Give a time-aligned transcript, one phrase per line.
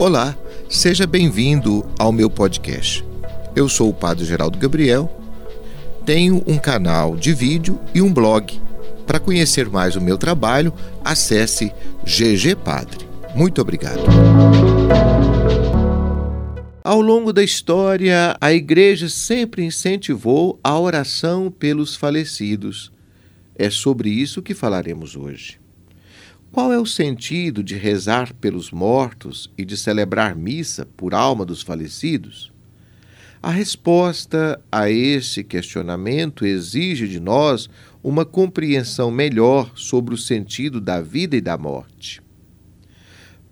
[0.00, 0.34] Olá,
[0.66, 3.04] seja bem-vindo ao meu podcast.
[3.54, 5.14] Eu sou o Padre Geraldo Gabriel,
[6.06, 8.58] tenho um canal de vídeo e um blog.
[9.06, 10.72] Para conhecer mais o meu trabalho,
[11.04, 11.70] acesse
[12.02, 13.06] GG Padre.
[13.34, 14.00] Muito obrigado.
[16.82, 22.90] Ao longo da história, a Igreja sempre incentivou a oração pelos falecidos.
[23.54, 25.59] É sobre isso que falaremos hoje.
[26.52, 31.62] Qual é o sentido de rezar pelos mortos e de celebrar missa por alma dos
[31.62, 32.52] falecidos?
[33.40, 37.70] A resposta a esse questionamento exige de nós
[38.02, 42.20] uma compreensão melhor sobre o sentido da vida e da morte.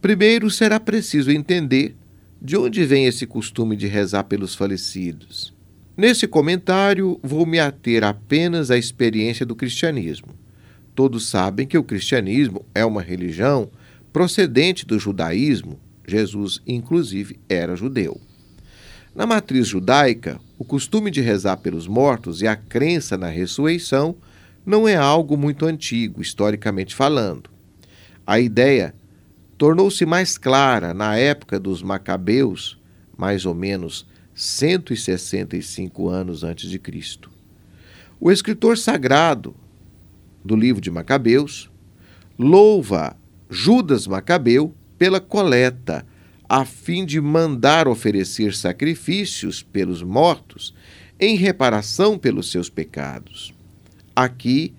[0.00, 1.96] Primeiro será preciso entender
[2.42, 5.54] de onde vem esse costume de rezar pelos falecidos.
[5.96, 10.34] Nesse comentário, vou me ater apenas à experiência do cristianismo.
[10.98, 13.70] Todos sabem que o cristianismo é uma religião
[14.12, 15.78] procedente do judaísmo.
[16.04, 18.20] Jesus, inclusive, era judeu.
[19.14, 24.16] Na matriz judaica, o costume de rezar pelos mortos e a crença na ressurreição
[24.66, 27.48] não é algo muito antigo, historicamente falando.
[28.26, 28.92] A ideia
[29.56, 32.76] tornou-se mais clara na época dos Macabeus,
[33.16, 34.04] mais ou menos
[34.34, 37.30] 165 anos antes de Cristo.
[38.18, 39.54] O escritor sagrado
[40.48, 41.70] do livro de Macabeus,
[42.38, 43.14] louva
[43.50, 46.06] Judas Macabeu pela coleta,
[46.48, 50.74] a fim de mandar oferecer sacrifícios pelos mortos
[51.20, 53.52] em reparação pelos seus pecados.
[54.16, 54.74] Aqui,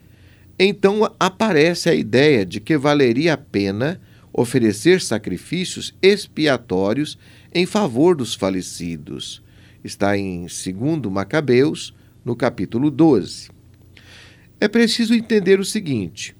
[0.57, 4.01] então, aparece a ideia de que valeria a pena
[4.33, 7.17] oferecer sacrifícios expiatórios
[7.53, 9.43] em favor dos falecidos.
[9.83, 11.93] Está em 2 Macabeus,
[12.25, 13.58] no capítulo 12.
[14.61, 16.35] É preciso entender o seguinte: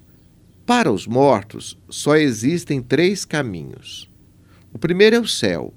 [0.66, 4.12] para os mortos só existem três caminhos.
[4.74, 5.74] O primeiro é o céu,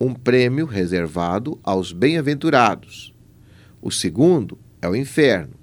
[0.00, 3.14] um prêmio reservado aos bem-aventurados.
[3.82, 5.54] O segundo é o inferno.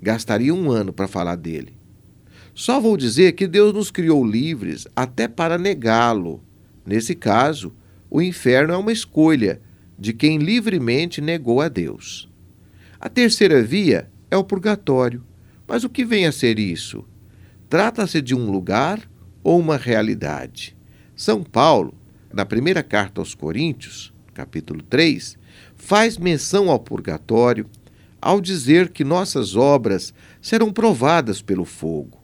[0.00, 1.72] Gastaria um ano para falar dele.
[2.54, 6.44] Só vou dizer que Deus nos criou livres até para negá-lo.
[6.84, 7.74] Nesse caso,
[8.10, 9.58] o inferno é uma escolha
[9.98, 12.28] de quem livremente negou a Deus.
[13.00, 15.24] A terceira via é o purgatório
[15.72, 17.02] mas o que vem a ser isso?
[17.66, 19.00] Trata-se de um lugar
[19.42, 20.76] ou uma realidade?
[21.16, 21.94] São Paulo,
[22.30, 25.38] na primeira carta aos Coríntios, capítulo 3,
[25.74, 27.64] faz menção ao purgatório
[28.20, 30.12] ao dizer que nossas obras
[30.42, 32.20] serão provadas pelo fogo.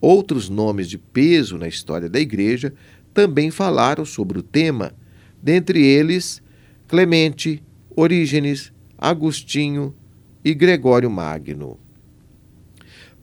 [0.00, 2.72] Outros nomes de peso na história da Igreja
[3.12, 4.94] também falaram sobre o tema,
[5.42, 6.42] dentre eles
[6.88, 7.62] Clemente,
[7.94, 9.94] Orígenes, Agostinho
[10.42, 11.78] e Gregório Magno.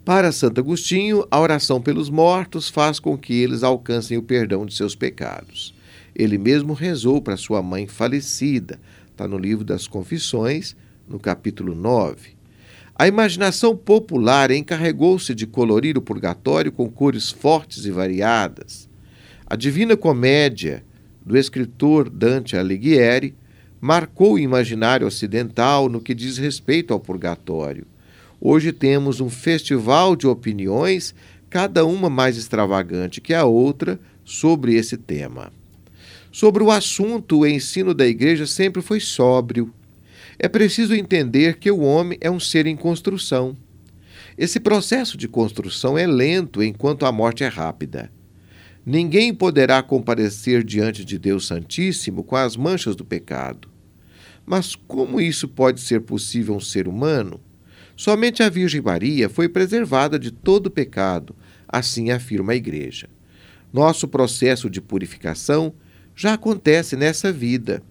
[0.07, 4.73] Para Santo Agostinho, a oração pelos mortos faz com que eles alcancem o perdão de
[4.73, 5.75] seus pecados.
[6.15, 8.79] Ele mesmo rezou para sua mãe falecida,
[9.11, 10.77] está no livro das Confissões,
[11.09, 12.37] no capítulo 9.
[12.95, 18.87] A imaginação popular encarregou-se de colorir o purgatório com cores fortes e variadas.
[19.45, 20.85] A Divina Comédia,
[21.25, 23.35] do escritor Dante Alighieri,
[23.81, 27.85] marcou o imaginário ocidental no que diz respeito ao purgatório.
[28.39, 31.15] Hoje temos um festival de opiniões,
[31.49, 35.51] cada uma mais extravagante que a outra, sobre esse tema.
[36.31, 39.73] Sobre o assunto, o ensino da igreja sempre foi sóbrio.
[40.37, 43.57] É preciso entender que o homem é um ser em construção.
[44.37, 48.11] Esse processo de construção é lento enquanto a morte é rápida.
[48.85, 53.67] Ninguém poderá comparecer diante de Deus Santíssimo com as manchas do pecado.
[54.45, 57.39] Mas como isso pode ser possível a um ser humano?
[57.97, 61.35] Somente a Virgem Maria foi preservada de todo pecado,
[61.67, 63.09] assim afirma a Igreja.
[63.73, 65.73] Nosso processo de purificação
[66.15, 67.81] já acontece nessa vida.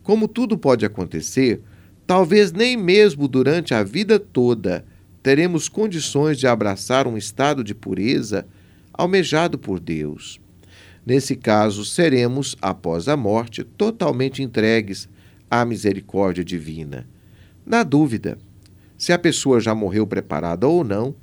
[0.00, 1.60] Como tudo pode acontecer,
[2.06, 4.84] talvez nem mesmo durante a vida toda
[5.24, 8.46] teremos condições de abraçar um estado de pureza
[8.92, 10.40] almejado por Deus.
[11.04, 15.08] Nesse caso, seremos, após a morte, totalmente entregues
[15.50, 17.08] à misericórdia divina.
[17.66, 18.38] Na dúvida,
[18.98, 21.14] se a pessoa já morreu preparada ou não,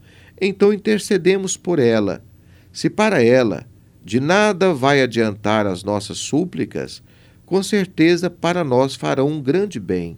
[0.42, 2.24] então intercedemos por ela.
[2.72, 3.68] Se para ela
[4.04, 7.04] de nada vai adiantar as nossas súplicas,
[7.46, 10.18] com certeza para nós farão um grande bem.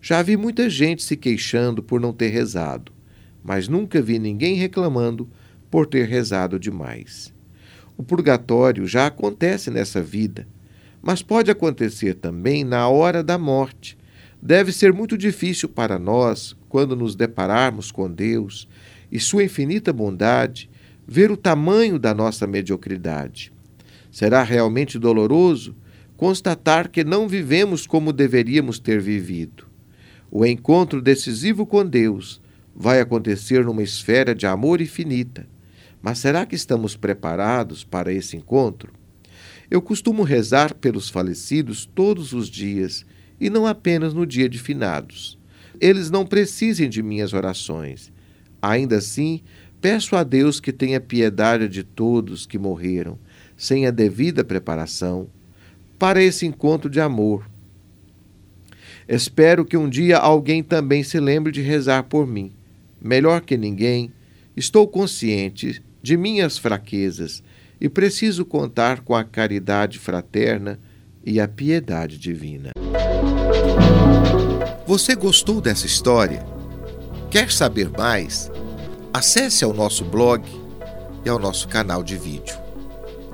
[0.00, 2.92] Já vi muita gente se queixando por não ter rezado,
[3.42, 5.28] mas nunca vi ninguém reclamando
[5.70, 7.32] por ter rezado demais.
[7.96, 10.46] O purgatório já acontece nessa vida,
[11.00, 13.96] mas pode acontecer também na hora da morte.
[14.40, 18.66] Deve ser muito difícil para nós, quando nos depararmos com Deus
[19.10, 20.70] e Sua infinita bondade,
[21.06, 23.52] ver o tamanho da nossa mediocridade.
[24.10, 25.76] Será realmente doloroso
[26.16, 29.66] constatar que não vivemos como deveríamos ter vivido.
[30.30, 32.40] O encontro decisivo com Deus
[32.74, 35.46] vai acontecer numa esfera de amor infinita.
[36.00, 38.94] Mas será que estamos preparados para esse encontro?
[39.70, 43.04] Eu costumo rezar pelos falecidos todos os dias
[43.38, 45.41] e não apenas no dia de finados.
[45.82, 48.12] Eles não precisem de minhas orações.
[48.62, 49.40] Ainda assim,
[49.80, 53.18] peço a Deus que tenha piedade de todos que morreram,
[53.56, 55.26] sem a devida preparação,
[55.98, 57.50] para esse encontro de amor.
[59.08, 62.52] Espero que um dia alguém também se lembre de rezar por mim.
[63.00, 64.12] Melhor que ninguém,
[64.56, 67.42] estou consciente de minhas fraquezas
[67.80, 70.78] e preciso contar com a caridade fraterna
[71.24, 72.71] e a piedade divina.
[74.92, 76.44] Você gostou dessa história?
[77.30, 78.50] Quer saber mais?
[79.10, 80.44] Acesse ao nosso blog
[81.24, 82.54] e ao nosso canal de vídeo.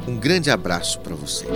[0.07, 1.47] Um grande abraço para você.